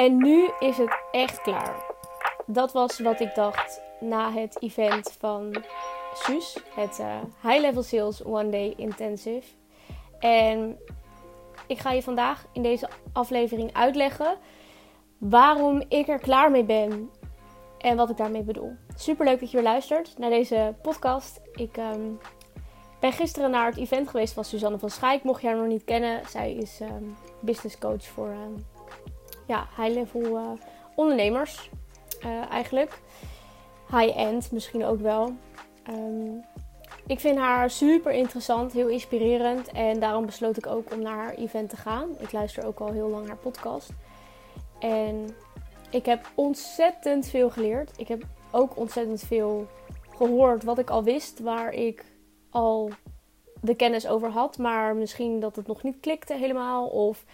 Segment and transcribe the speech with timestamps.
[0.00, 1.84] En nu is het echt klaar.
[2.46, 5.64] Dat was wat ik dacht na het event van
[6.14, 9.46] SUS, het uh, High Level Sales One Day Intensive.
[10.18, 10.78] En
[11.66, 14.36] ik ga je vandaag in deze aflevering uitleggen
[15.18, 17.10] waarom ik er klaar mee ben
[17.78, 18.72] en wat ik daarmee bedoel.
[18.96, 21.40] Super leuk dat je weer luistert naar deze podcast.
[21.52, 22.18] Ik um,
[23.00, 25.22] ben gisteren naar het event geweest van Suzanne van Schaik.
[25.22, 28.66] Mocht je haar nog niet kennen, zij is um, business coach voor um,
[29.50, 30.50] ja, high-level uh,
[30.94, 31.70] ondernemers
[32.24, 33.00] uh, eigenlijk.
[33.90, 35.32] High-end misschien ook wel.
[37.06, 39.70] ik vind haar super interessant, heel inspirerend.
[39.72, 42.08] En daarom besloot ik ook om naar haar event te gaan.
[42.18, 43.90] Ik luister ook al heel lang haar podcast.
[44.78, 45.36] En
[45.90, 47.90] ik heb ontzettend veel geleerd.
[47.96, 49.66] Ik heb ook ontzettend veel
[50.16, 52.04] gehoord wat ik al wist, waar ik
[52.50, 52.90] al
[53.60, 56.86] de kennis over had, maar misschien dat het nog niet klikte helemaal.
[56.86, 57.24] Of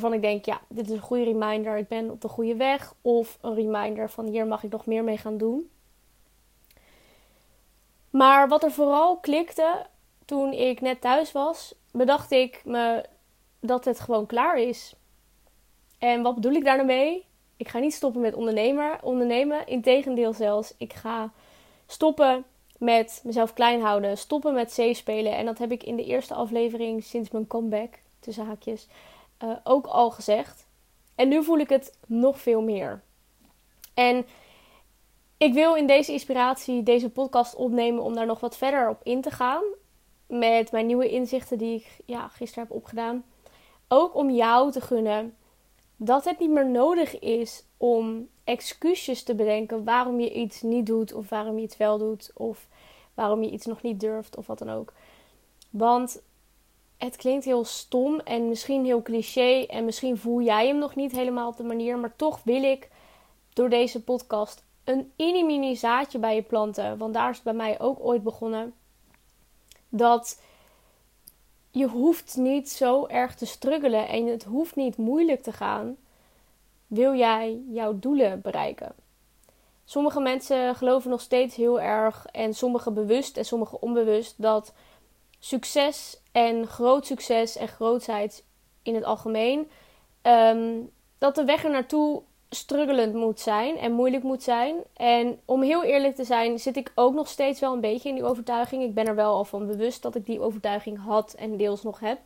[0.00, 2.94] waarvan ik denk, ja, dit is een goede reminder, ik ben op de goede weg.
[3.02, 5.70] Of een reminder van hier mag ik nog meer mee gaan doen.
[8.10, 9.86] Maar wat er vooral klikte
[10.24, 13.04] toen ik net thuis was, bedacht ik me
[13.60, 14.94] dat het gewoon klaar is.
[15.98, 17.24] En wat bedoel ik daar nou mee?
[17.56, 19.66] Ik ga niet stoppen met ondernemer, ondernemen.
[19.66, 21.32] Integendeel zelfs, ik ga
[21.86, 22.44] stoppen
[22.78, 24.18] met mezelf klein houden.
[24.18, 25.36] Stoppen met C-spelen.
[25.36, 28.86] En dat heb ik in de eerste aflevering sinds mijn comeback, tussen haakjes,
[29.44, 30.66] uh, ook al gezegd.
[31.14, 33.02] En nu voel ik het nog veel meer.
[33.94, 34.26] En
[35.36, 39.20] ik wil in deze inspiratie deze podcast opnemen om daar nog wat verder op in
[39.20, 39.62] te gaan.
[40.26, 43.24] Met mijn nieuwe inzichten die ik ja, gisteren heb opgedaan.
[43.88, 45.36] Ook om jou te gunnen
[45.96, 51.12] dat het niet meer nodig is om excuses te bedenken waarom je iets niet doet
[51.12, 52.68] of waarom je iets wel doet of
[53.14, 54.92] waarom je iets nog niet durft of wat dan ook.
[55.70, 56.22] Want
[56.96, 61.12] het klinkt heel stom en misschien heel cliché en misschien voel jij hem nog niet
[61.12, 62.88] helemaal op de manier, maar toch wil ik
[63.52, 67.80] door deze podcast een mini zaadje bij je planten, want daar is het bij mij
[67.80, 68.74] ook ooit begonnen.
[69.88, 70.40] Dat
[71.70, 75.96] je hoeft niet zo erg te struggelen en het hoeft niet moeilijk te gaan.
[76.86, 78.94] Wil jij jouw doelen bereiken?
[79.84, 84.72] Sommige mensen geloven nog steeds heel erg, en sommige bewust en sommige onbewust, dat
[85.38, 88.44] succes en groot succes en grootheid
[88.82, 89.70] in het algemeen,
[90.22, 94.76] um, dat de weg er naartoe struggelend moet zijn en moeilijk moet zijn.
[94.94, 98.14] En om heel eerlijk te zijn, zit ik ook nog steeds wel een beetje in
[98.14, 98.82] die overtuiging.
[98.82, 102.00] Ik ben er wel al van bewust dat ik die overtuiging had en deels nog
[102.00, 102.18] heb.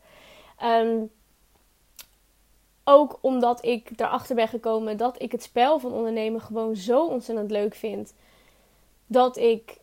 [0.62, 1.10] Um,
[2.84, 7.50] ook omdat ik erachter ben gekomen dat ik het spel van ondernemen gewoon zo ontzettend
[7.50, 8.15] leuk vind.
[9.06, 9.78] Dat ik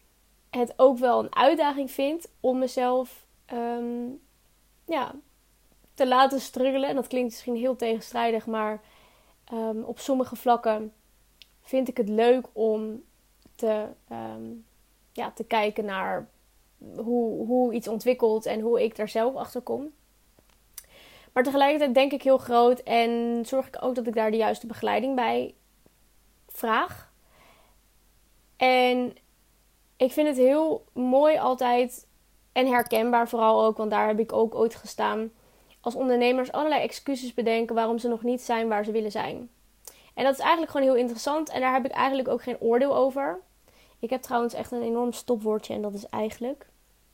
[0.49, 4.21] het ook wel een uitdaging vind om mezelf um,
[4.85, 5.15] ja,
[5.93, 6.89] te laten struggelen.
[6.89, 8.81] En dat klinkt misschien heel tegenstrijdig, maar
[9.53, 10.93] um, op sommige vlakken
[11.61, 13.03] vind ik het leuk om
[13.55, 14.65] te, um,
[15.11, 16.29] ja, te kijken naar
[16.95, 19.93] hoe, hoe iets ontwikkelt en hoe ik daar zelf achter kom.
[21.33, 24.67] Maar tegelijkertijd denk ik heel groot en zorg ik ook dat ik daar de juiste
[24.67, 25.55] begeleiding bij
[26.47, 27.11] vraag.
[28.55, 29.15] En
[29.97, 32.06] ik vind het heel mooi altijd
[32.57, 35.31] en herkenbaar vooral ook, want daar heb ik ook ooit gestaan.
[35.81, 39.49] Als ondernemers allerlei excuses bedenken waarom ze nog niet zijn waar ze willen zijn.
[40.13, 42.95] En dat is eigenlijk gewoon heel interessant en daar heb ik eigenlijk ook geen oordeel
[42.95, 43.39] over.
[43.99, 46.67] Ik heb trouwens echt een enorm stopwoordje en dat is eigenlijk.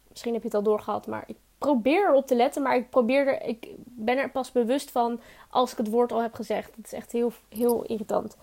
[0.10, 3.28] Misschien heb je het al doorgehad, maar ik probeer erop te letten, maar ik, probeer
[3.28, 6.76] er, ik ben er pas bewust van als ik het woord al heb gezegd.
[6.76, 8.38] Het is echt heel, heel irritant.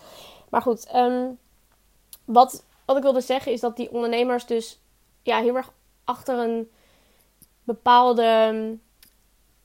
[0.49, 1.31] Maar goed, ehm,
[2.25, 4.81] wat, wat ik wilde zeggen is dat die ondernemers dus
[5.23, 5.73] ja, heel erg
[6.05, 6.71] achter een
[7.65, 8.79] bepaalde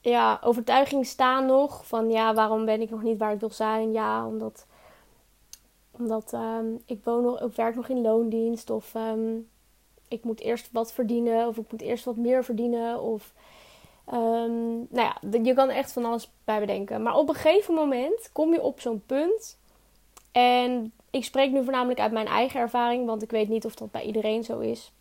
[0.00, 1.86] ja, overtuiging staan nog.
[1.86, 3.92] Van ja, waarom ben ik nog niet waar ik wil zijn?
[3.92, 4.66] Ja, omdat,
[5.90, 8.70] omdat um, ik woon nog, ik werk nog in loondienst.
[8.70, 9.48] Of um,
[10.08, 11.48] ik moet eerst wat verdienen.
[11.48, 13.00] Of ik moet eerst wat meer verdienen.
[13.00, 13.32] Of
[14.12, 17.02] um, nou ja, je kan echt van alles bij bedenken.
[17.02, 19.58] Maar op een gegeven moment kom je op zo'n punt.
[20.32, 23.06] En ik spreek nu voornamelijk uit mijn eigen ervaring.
[23.06, 24.92] Want ik weet niet of dat bij iedereen zo is.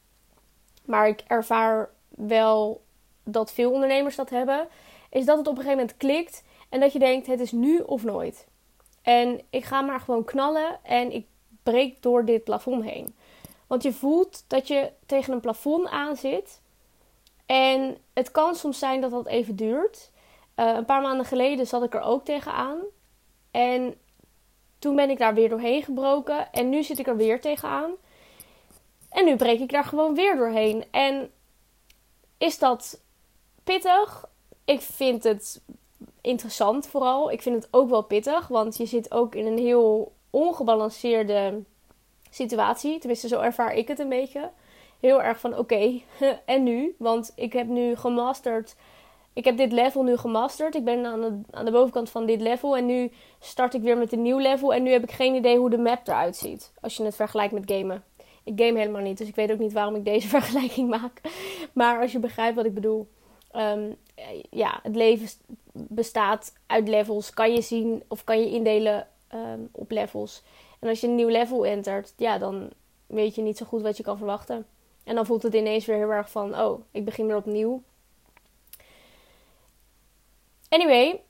[0.85, 2.83] Maar ik ervaar wel
[3.25, 4.67] dat veel ondernemers dat hebben.
[5.09, 6.43] Is dat het op een gegeven moment klikt.
[6.69, 8.47] En dat je denkt, het is nu of nooit.
[9.01, 10.79] En ik ga maar gewoon knallen.
[10.83, 11.25] En ik
[11.63, 13.15] breek door dit plafond heen.
[13.67, 16.61] Want je voelt dat je tegen een plafond aan zit.
[17.45, 20.11] En het kan soms zijn dat dat even duurt.
[20.55, 22.77] Uh, een paar maanden geleden zat ik er ook tegenaan.
[23.51, 23.95] En
[24.79, 26.51] toen ben ik daar weer doorheen gebroken.
[26.51, 27.91] En nu zit ik er weer tegenaan.
[29.09, 30.85] En nu breek ik daar gewoon weer doorheen.
[30.91, 31.31] En
[32.37, 32.99] is dat
[33.65, 34.25] pittig?
[34.65, 35.61] Ik vind het
[36.21, 37.31] interessant vooral.
[37.31, 41.63] Ik vind het ook wel pittig, want je zit ook in een heel ongebalanceerde
[42.29, 42.99] situatie.
[42.99, 44.49] Tenminste, zo ervaar ik het een beetje.
[44.99, 46.01] Heel erg van oké,
[46.45, 46.95] en nu?
[46.97, 48.75] Want ik heb nu gemasterd.
[49.33, 50.75] Ik heb dit level nu gemasterd.
[50.75, 52.77] Ik ben aan de, aan de bovenkant van dit level.
[52.77, 54.73] En nu start ik weer met een nieuw level.
[54.73, 56.71] En nu heb ik geen idee hoe de map eruit ziet.
[56.81, 58.03] Als je het vergelijkt met gamen.
[58.43, 61.21] Ik game helemaal niet, dus ik weet ook niet waarom ik deze vergelijking maak.
[61.73, 63.07] Maar als je begrijpt wat ik bedoel.
[63.55, 63.91] Ehm,
[64.49, 65.27] ja, het leven
[65.71, 67.33] bestaat uit levels.
[67.33, 70.43] Kan je zien of kan je indelen ehm, op levels.
[70.79, 72.69] En als je een nieuw level entert, ja, dan
[73.07, 74.65] weet je niet zo goed wat je kan verwachten.
[75.03, 77.81] En dan voelt het ineens weer heel erg van, oh, ik begin weer opnieuw.
[80.69, 81.21] Anyway,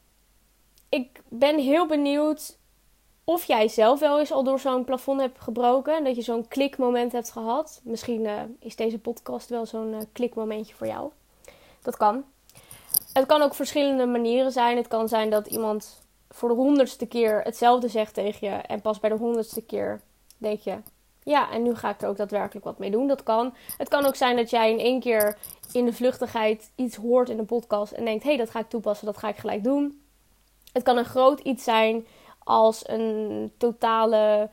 [0.90, 2.58] ik ben heel benieuwd
[3.24, 6.04] of jij zelf wel eens al door zo'n plafond hebt gebroken.
[6.04, 7.82] Dat je zo'n klikmoment hebt gehad.
[7.84, 11.12] Misschien uh, is deze podcast wel zo'n uh, klikmomentje voor jou.
[11.86, 12.24] Dat kan.
[13.14, 14.78] Het kan ook verschillende manieren zijn.
[14.78, 18.54] Het kan zijn dat iemand voor de honderdste keer hetzelfde zegt tegen je.
[18.56, 20.02] En pas bij de honderdste keer
[20.38, 20.78] denk je:
[21.24, 23.08] ja, en nu ga ik er ook daadwerkelijk wat mee doen.
[23.08, 23.54] Dat kan.
[23.78, 25.38] Het kan ook zijn dat jij in één keer
[25.72, 28.70] in de vluchtigheid iets hoort in een podcast en denkt: hé, hey, dat ga ik
[28.70, 30.02] toepassen, dat ga ik gelijk doen.
[30.74, 32.06] Het kan een groot iets zijn
[32.44, 34.50] als een totale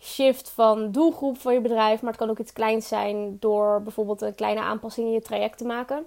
[0.00, 2.00] shift van doelgroep voor je bedrijf.
[2.00, 5.58] Maar het kan ook iets kleins zijn door bijvoorbeeld een kleine aanpassing in je traject
[5.58, 6.06] te maken.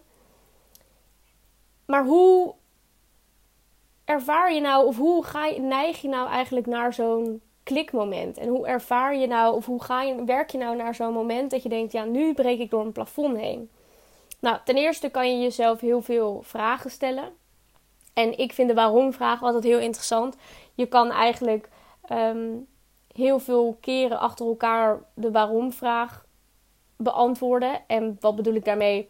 [1.85, 2.53] Maar hoe
[4.05, 8.37] ervaar je nou, of hoe ga je, neig je nou eigenlijk naar zo'n klikmoment?
[8.37, 11.51] En hoe ervaar je nou, of hoe ga je, werk je nou naar zo'n moment
[11.51, 13.69] dat je denkt, ja, nu breek ik door een plafond heen?
[14.39, 17.29] Nou, ten eerste kan je jezelf heel veel vragen stellen.
[18.13, 20.35] En ik vind de waarom-vraag altijd heel interessant.
[20.73, 21.69] Je kan eigenlijk
[22.01, 22.47] ehm,
[23.13, 26.25] heel veel keren achter elkaar de waarom-vraag
[26.97, 27.81] beantwoorden.
[27.87, 29.09] En wat bedoel ik daarmee?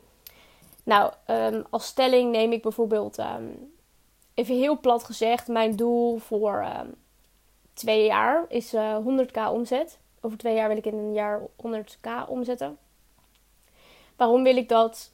[0.86, 3.48] Nou, ehm, als stelling neem ik bijvoorbeeld, ehm,
[4.34, 6.66] even heel plat gezegd, mijn doel voor
[7.76, 10.00] twee jaar is uh, eh, 100k omzet.
[10.22, 12.78] Over twee jaar wil ik in een jaar 100k omzetten.
[14.16, 15.12] Waarom wil ik dat?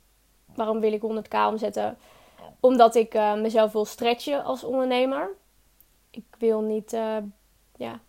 [0.55, 1.97] Waarom wil ik 100k omzetten?
[2.59, 5.29] Omdat ik uh, mezelf wil stretchen als ondernemer.
[6.09, 7.17] Ik wil niet, uh,
[7.75, 7.99] ja,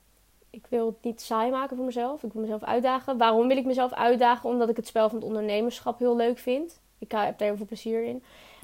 [0.50, 2.23] ik wil het niet saai maken voor mezelf.
[2.23, 3.19] Ik wil mezelf uitdagen.
[3.19, 4.50] Waarom wil ik mezelf uitdagen?
[4.50, 6.81] Omdat ik het spel van het ondernemerschap heel leuk vind.
[7.02, 8.22] Ik heb daar heel veel plezier in.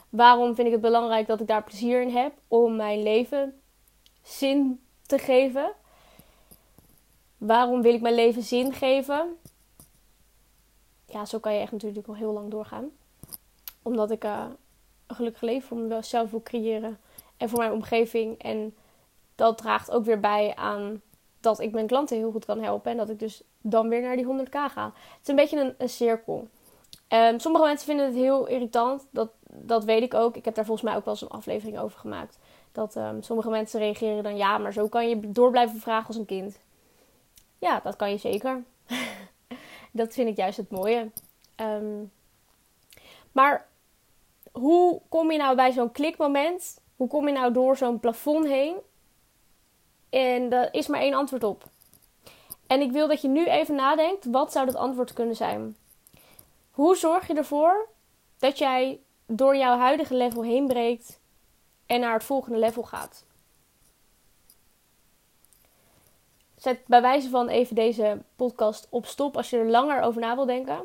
[0.08, 2.32] Waarom vind ik het belangrijk dat ik daar plezier in heb?
[2.48, 3.60] Om mijn leven
[4.22, 5.72] zin te geven.
[7.38, 9.36] Waarom wil ik mijn leven zin geven?
[11.06, 12.90] Ja, zo kan je echt natuurlijk al heel lang doorgaan.
[13.82, 14.46] Omdat ik uh,
[15.06, 16.98] een gelukkig leven voor mezelf wil creëren.
[17.36, 18.38] En voor mijn omgeving.
[18.38, 18.76] En
[19.34, 21.02] dat draagt ook weer bij aan
[21.40, 22.90] dat ik mijn klanten heel goed kan helpen.
[22.90, 24.84] En dat ik dus dan weer naar die 100k ga.
[24.84, 26.48] Het is een beetje een cirkel.
[27.08, 29.06] Um, sommige mensen vinden het heel irritant.
[29.10, 30.36] Dat, dat weet ik ook.
[30.36, 32.38] Ik heb daar volgens mij ook wel eens een aflevering over gemaakt.
[32.72, 36.16] Dat um, sommige mensen reageren dan ja, maar zo kan je door blijven vragen als
[36.16, 36.58] een kind.
[37.58, 38.62] Ja, dat kan je zeker.
[39.92, 41.10] dat vind ik juist het mooie.
[41.56, 42.12] Um,
[43.32, 43.68] maar
[44.52, 46.80] hoe kom je nou bij zo'n klikmoment?
[46.96, 48.76] Hoe kom je nou door zo'n plafond heen?
[50.10, 51.64] En daar is maar één antwoord op.
[52.66, 55.76] En ik wil dat je nu even nadenkt, wat zou dat antwoord kunnen zijn?
[56.78, 57.88] Hoe zorg je ervoor
[58.38, 61.20] dat jij door jouw huidige level heen breekt
[61.86, 63.24] en naar het volgende level gaat?
[66.56, 70.34] Zet bij wijze van even deze podcast op stop als je er langer over na
[70.34, 70.84] wil denken.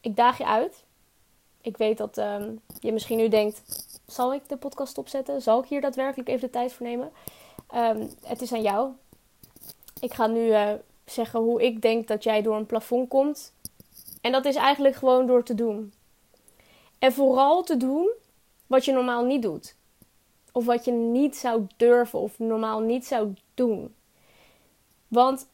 [0.00, 0.84] Ik daag je uit.
[1.60, 3.62] Ik weet dat um, je misschien nu denkt:
[4.06, 5.42] zal ik de podcast opzetten?
[5.42, 7.12] Zal ik hier daadwerkelijk even de tijd voor nemen?
[7.74, 8.92] Um, het is aan jou.
[10.00, 10.72] Ik ga nu uh,
[11.04, 13.52] zeggen hoe ik denk dat jij door een plafond komt.
[14.20, 15.92] En dat is eigenlijk gewoon door te doen.
[16.98, 18.10] En vooral te doen
[18.66, 19.76] wat je normaal niet doet.
[20.52, 23.94] Of wat je niet zou durven of normaal niet zou doen.
[25.08, 25.48] Want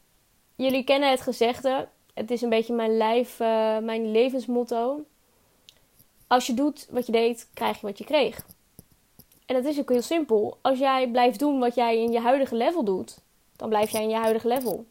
[0.57, 1.89] jullie kennen het gezegde.
[2.15, 5.05] Het is een beetje mijn, lijf, uh, mijn levensmotto.
[6.27, 8.47] Als je doet wat je deed, krijg je wat je kreeg.
[9.47, 10.59] En dat is ook heel simpel.
[10.61, 13.19] Als jij blijft doen wat jij in je huidige level doet,
[13.57, 14.87] dan blijf jij in je huidige level.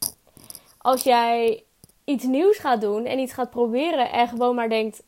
[0.77, 1.64] Als jij
[2.05, 5.03] iets nieuws gaat doen en iets gaat proberen en gewoon maar denkt: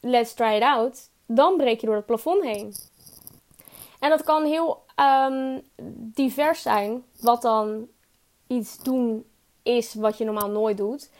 [0.00, 2.74] let's try it out, dan breek je door het plafond heen.
[3.98, 5.62] En dat kan heel um,
[6.14, 7.88] divers zijn, wat dan
[8.46, 9.24] iets doen
[9.62, 11.10] is wat je normaal nooit doet.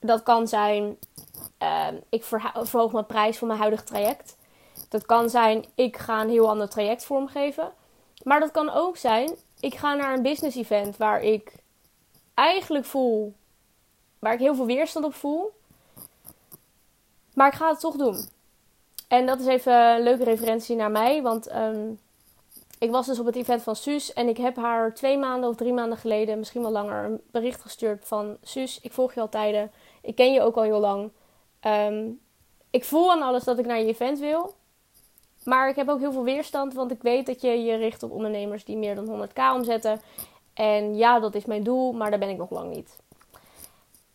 [0.00, 0.98] Dat kan zijn:
[1.62, 4.36] uh, ik verhoog mijn prijs voor mijn huidige traject.
[4.88, 7.72] Dat kan zijn: ik ga een heel ander traject vormgeven.
[8.22, 11.52] Maar dat kan ook zijn: ik ga naar een business event waar ik
[12.34, 13.34] eigenlijk voel,
[14.18, 15.50] waar ik heel veel weerstand op voel.
[17.34, 18.28] Maar ik ga het toch doen.
[19.08, 21.98] En dat is even een leuke referentie naar mij, want um,
[22.78, 25.56] ik was dus op het event van Suus en ik heb haar twee maanden of
[25.56, 29.28] drie maanden geleden, misschien wel langer, een bericht gestuurd van Suus, ik volg je al
[29.28, 29.70] tijden.
[30.02, 31.10] Ik ken je ook al heel lang.
[31.60, 32.08] Ehm,
[32.70, 34.54] ik voel aan alles dat ik naar je event wil.
[35.44, 38.10] Maar ik heb ook heel veel weerstand, want ik weet dat je je richt op
[38.10, 40.00] ondernemers die meer dan 100k omzetten.
[40.54, 42.96] En ja, dat is mijn doel, maar daar ben ik nog lang niet.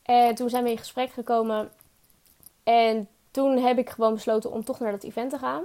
[0.04, 1.72] En toen zijn we in gesprek gekomen.
[2.64, 5.64] En toen heb ik gewoon besloten om toch naar dat event te gaan.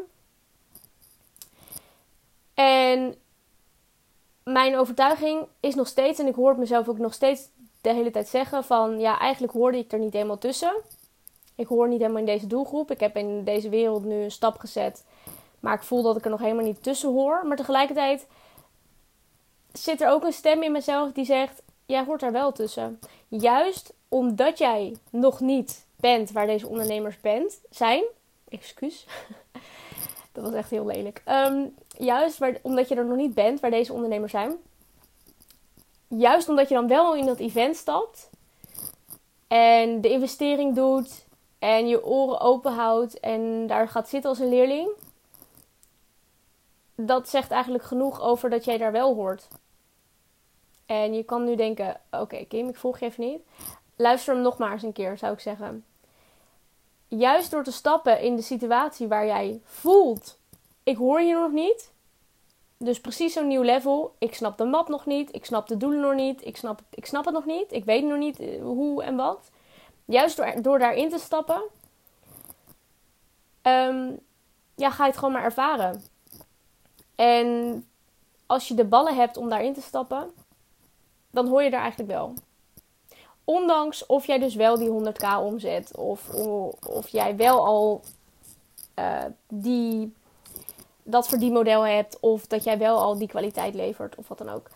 [2.54, 3.14] En
[4.44, 7.48] mijn overtuiging is nog steeds, en ik hoor het mezelf ook nog steeds
[7.80, 10.74] de hele tijd zeggen: van ja, eigenlijk hoorde ik er niet helemaal tussen.
[11.54, 12.90] Ik hoor niet helemaal in deze doelgroep.
[12.90, 15.04] Ik heb in deze wereld nu een stap gezet,
[15.60, 17.46] maar ik voel dat ik er nog helemaal niet tussen hoor.
[17.46, 18.26] Maar tegelijkertijd
[19.72, 22.98] zit er ook een stem in mezelf die zegt: jij hoort er wel tussen.
[23.28, 28.04] Juist omdat jij nog niet bent waar deze ondernemers bent, zijn.
[28.48, 29.06] Excuus.
[30.32, 31.22] Dat was echt heel lelijk.
[31.24, 34.56] Ehm, juist waar, omdat je er nog niet bent waar deze ondernemers zijn.
[36.08, 38.30] Juist omdat je dan wel in dat event stapt.
[39.48, 41.26] En de investering doet.
[41.58, 43.20] En je oren open houdt.
[43.20, 44.90] En daar gaat zitten als een leerling.
[46.94, 49.48] Dat zegt eigenlijk genoeg over dat jij daar wel hoort.
[50.86, 53.40] En je kan nu denken: oké, Kim, ik volg je even niet.
[53.98, 55.84] Luister hem nog maar eens een keer, zou ik zeggen
[57.08, 60.38] juist door te stappen in de situatie waar jij voelt:
[60.82, 61.92] ik hoor je nog niet.
[62.76, 64.14] Dus precies zo'n nieuw level.
[64.18, 65.34] Ik snap de map nog niet.
[65.34, 66.46] Ik snap de doelen nog niet.
[66.46, 67.72] Ik snap, ik snap het nog niet.
[67.72, 69.50] Ik weet nog niet eh, hoe en wat.
[70.04, 71.62] Juist door, door daarin te stappen,
[73.62, 74.18] um,
[74.74, 76.02] ja, ga je het gewoon maar ervaren.
[77.14, 77.86] En
[78.46, 80.30] als je de ballen hebt om daarin te stappen,
[81.30, 82.34] dan hoor je er eigenlijk wel.
[83.48, 85.96] Ondanks of jij dus wel die 100k omzet.
[85.96, 86.28] Of,
[86.86, 88.00] of, jij wel al
[88.98, 90.14] uh, die,
[91.02, 92.20] dat verdienmodel hebt.
[92.20, 94.16] Of dat jij wel al die kwaliteit levert.
[94.16, 94.70] Of wat dan ook.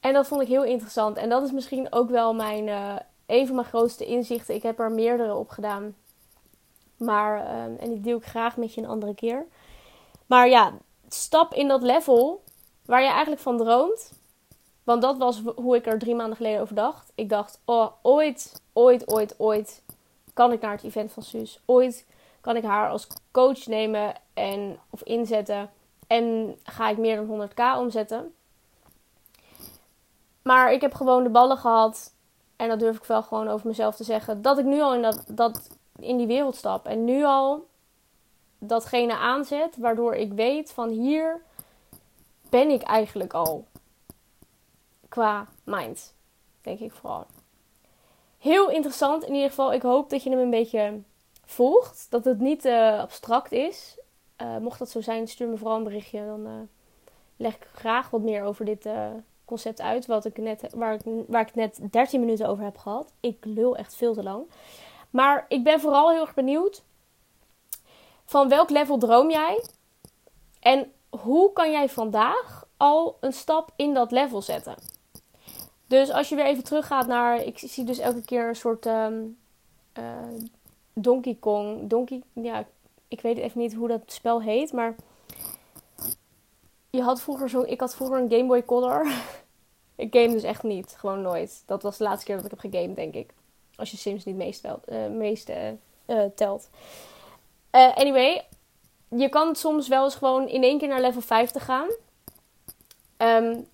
[0.00, 1.16] En dat vond ik heel interessant.
[1.16, 4.54] En dat is misschien ook wel mijn, uh, een van mijn grootste inzichten.
[4.54, 5.96] Ik heb er meerdere op gedaan.
[6.96, 9.46] Maar, uh, en die deel ik graag met je een andere keer.
[10.26, 10.72] Maar ja,
[11.08, 12.42] stap in dat level
[12.84, 14.12] waar je eigenlijk van droomt.
[14.88, 17.12] Want dat was hoe ik er drie maanden geleden over dacht.
[17.14, 19.82] Ik dacht, oh, ooit, ooit, ooit, ooit
[20.34, 21.60] kan ik naar het event van Suus.
[21.64, 22.06] Ooit
[22.40, 25.70] kan ik haar als coach nemen en, of inzetten.
[26.06, 28.34] En ga ik meer dan 100k omzetten.
[30.42, 32.12] Maar ik heb gewoon de ballen gehad.
[32.56, 34.42] En dat durf ik wel gewoon over mezelf te zeggen.
[34.42, 36.86] Dat ik nu al in, dat, dat, in die wereld stap.
[36.86, 37.66] En nu al
[38.58, 39.76] datgene aanzet.
[39.76, 41.40] Waardoor ik weet van hier
[42.48, 43.66] ben ik eigenlijk al
[45.08, 46.14] qua mind.
[46.60, 47.26] Denk ik vooral.
[48.38, 49.72] Heel interessant in ieder geval.
[49.72, 51.00] Ik hoop dat je hem een beetje
[51.44, 52.06] volgt.
[52.10, 53.98] Dat het niet uh, abstract is.
[54.42, 56.26] Uh, mocht dat zo zijn, stuur me vooral een berichtje.
[56.26, 56.52] Dan uh,
[57.36, 58.88] leg ik graag wat meer over dit
[59.44, 60.06] concept uit.
[60.06, 63.12] Wat ik net, waar, ik, waar ik net 13 minuten over heb gehad.
[63.20, 64.44] Ik lul echt veel te lang.
[65.10, 66.82] Maar ik ben vooral heel erg benieuwd.
[68.24, 69.64] Van welk level droom jij?
[70.60, 74.97] En hoe kan jij vandaag al een stap in dat level zetten?
[75.88, 77.42] Dus als je weer even teruggaat naar.
[77.42, 78.86] Ik zie dus elke keer een soort.
[78.86, 79.38] Um,
[79.98, 80.04] uh,
[80.92, 81.88] Donkey Kong.
[81.88, 82.22] Donkey.
[82.32, 82.66] Ja,
[83.08, 84.72] ik weet even niet hoe dat spel heet.
[84.72, 84.94] Maar.
[86.90, 87.62] Je had vroeger zo.
[87.62, 89.06] Ik had vroeger een Game Boy Color.
[89.94, 90.94] ik game dus echt niet.
[90.98, 91.62] Gewoon nooit.
[91.66, 93.30] Dat was de laatste keer dat ik heb gegamed, denk ik.
[93.76, 95.50] Als je Sims niet meest, uh, meest
[96.06, 96.68] uh, telt.
[97.70, 98.44] anyway.
[99.08, 101.88] Je kan soms wel eens gewoon in één keer naar level 50 gaan.
[103.16, 103.66] Um,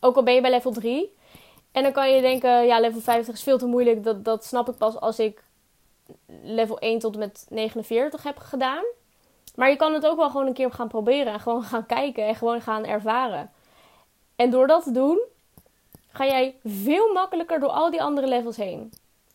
[0.00, 1.13] ook al ben je bij level 3.
[1.74, 4.04] En dan kan je denken, ja, level 50 is veel te moeilijk.
[4.04, 5.42] Dat, dat snap ik pas als ik
[6.42, 8.84] level 1 tot en met 49 heb gedaan.
[9.54, 11.32] Maar je kan het ook wel gewoon een keer gaan proberen.
[11.32, 13.50] En gewoon gaan kijken en gewoon gaan ervaren.
[14.36, 15.20] En door dat te doen,
[16.12, 18.92] ga jij veel makkelijker door al die andere levels heen.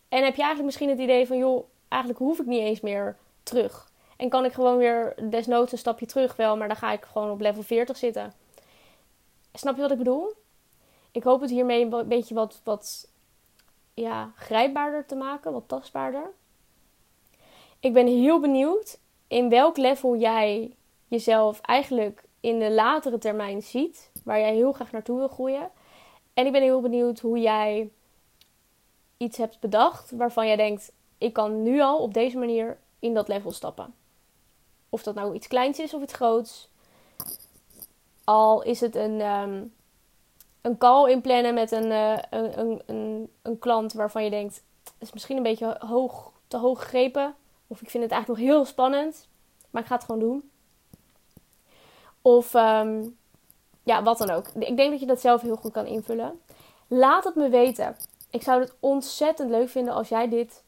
[0.08, 3.16] En heb je eigenlijk misschien het idee van, joh, eigenlijk hoef ik niet eens meer
[3.42, 3.88] terug.
[4.16, 7.30] En kan ik gewoon weer desnoods een stapje terug wel, maar dan ga ik gewoon
[7.30, 8.32] op level 40 zitten.
[9.52, 10.32] Snap je wat ik bedoel?
[11.12, 13.10] Ik hoop het hiermee een beetje wat, wat
[13.94, 16.32] ja, grijpbaarder te maken, wat tastbaarder.
[17.80, 18.98] Ik ben heel benieuwd
[19.28, 20.74] in welk level jij
[21.08, 25.70] jezelf eigenlijk in de latere termijn ziet, waar jij heel graag naartoe wil groeien.
[26.34, 27.90] En ik ben heel benieuwd hoe jij
[29.16, 33.28] iets hebt bedacht waarvan jij denkt: ik kan nu al op deze manier in dat
[33.28, 33.94] level stappen.
[34.88, 36.68] Of dat nou iets kleins is of iets groots.
[38.24, 39.62] Al is het een, ehm,
[40.60, 45.12] een call inplannen met een, uh, een, een, een, klant waarvan je denkt, het is
[45.12, 47.34] misschien een beetje hoog, te hoog gegrepen.
[47.66, 49.28] Of ik vind het eigenlijk nog heel spannend,
[49.70, 50.50] maar ik ga het gewoon doen.
[52.22, 53.16] Of um,
[53.82, 54.48] ja, wat dan ook.
[54.48, 56.40] Ik denk dat je dat zelf heel goed kan invullen.
[56.86, 57.96] Laat het me weten.
[58.30, 60.62] Ik zou het ontzettend leuk vinden als jij dit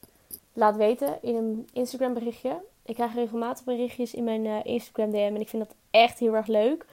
[0.52, 2.60] laat weten in een Instagram berichtje.
[2.84, 6.34] Ik krijg regelmatig berichtjes in mijn uh, Instagram DM en ik vind dat echt heel
[6.34, 6.86] erg leuk.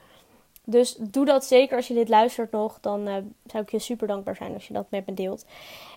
[0.70, 2.80] Dus doe dat zeker als je dit luistert nog.
[2.80, 3.14] Dan uh,
[3.46, 5.46] zou ik je super dankbaar zijn als je dat met me deelt.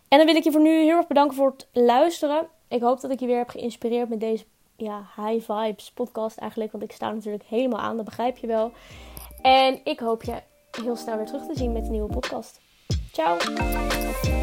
[0.09, 2.49] En dan wil ik je voor nu heel erg bedanken voor het luisteren.
[2.69, 4.45] Ik hoop dat ik je weer heb geïnspireerd met deze
[4.77, 6.73] ja, high vibes podcast eigenlijk.
[6.73, 8.73] Want ik sta natuurlijk helemaal aan, dat begrijp je wel.
[9.43, 10.35] En ik hoop je
[10.71, 12.61] heel snel weer terug te zien met een nieuwe podcast.
[13.13, 14.42] Ciao!